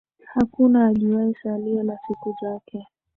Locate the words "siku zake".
2.07-2.87